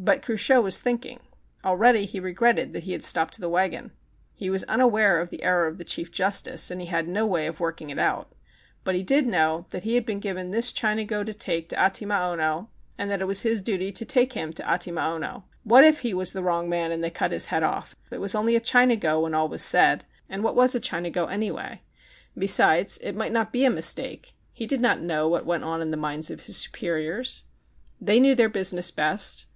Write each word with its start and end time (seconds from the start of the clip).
But 0.00 0.22
Cruchot 0.22 0.62
was 0.62 0.78
thinking. 0.78 1.18
Already 1.64 2.04
he 2.04 2.20
re 2.20 2.32
gretted 2.32 2.70
that 2.70 2.84
he 2.84 2.92
had 2.92 3.02
stopped 3.02 3.36
the 3.40 3.48
wagon. 3.48 3.90
He 4.32 4.48
was 4.48 4.62
unaware 4.64 5.20
of 5.20 5.28
the 5.30 5.42
error 5.42 5.66
of 5.66 5.76
the 5.76 5.84
Chief 5.84 6.12
Justice, 6.12 6.70
and 6.70 6.80
he 6.80 6.86
had 6.86 7.08
no 7.08 7.26
way 7.26 7.48
of 7.48 7.58
working 7.58 7.90
it 7.90 7.98
out; 7.98 8.32
but 8.84 8.94
he 8.94 9.02
did 9.02 9.26
know 9.26 9.66
that 9.70 9.82
he 9.82 9.96
had 9.96 10.06
been 10.06 10.20
given 10.20 10.52
this 10.52 10.70
Chinago 10.70 11.24
to 11.24 11.34
take 11.34 11.68
to 11.70 11.76
Atimaono 11.76 12.68
and 12.96 13.10
that 13.10 13.20
it 13.20 13.24
was 13.26 13.42
his 13.42 13.60
duty 13.60 13.90
to 13.90 14.04
take 14.04 14.34
him 14.34 14.52
to 14.52 14.62
Atimaono. 14.62 15.42
What 15.64 15.82
if 15.82 15.98
he 16.02 16.14
was 16.14 16.32
the 16.32 16.44
wrong 16.44 16.68
man 16.68 16.92
and 16.92 17.02
they 17.02 17.10
cut 17.10 17.32
his 17.32 17.46
head 17.46 17.64
off^ 17.64 17.96
It 18.12 18.20
was 18.20 18.36
only 18.36 18.54
a 18.54 18.60
Chinago 18.60 19.22
when 19.22 19.34
all 19.34 19.48
was 19.48 19.64
said, 19.64 20.04
and 20.28 20.44
what 20.44 20.54
was 20.54 20.76
a 20.76 20.80
Chinago, 20.80 21.26
anyway? 21.26 21.82
Besides, 22.38 22.98
it 22.98 23.16
might 23.16 23.32
not 23.32 23.52
be 23.52 23.64
a 23.64 23.70
mistake. 23.70 24.34
He 24.52 24.64
did 24.64 24.80
not 24.80 25.00
know 25.00 25.26
what 25.28 25.44
went 25.44 25.64
on 25.64 25.82
in 25.82 25.90
the 25.90 25.96
minds 25.96 26.30
of 26.30 26.42
his 26.42 26.56
superiors. 26.56 27.42
They 28.00 28.20
knew 28.20 28.36
their 28.36 28.48
business 28.48 28.92
best. 28.92 29.46